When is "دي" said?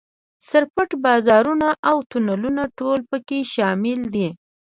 4.13-4.27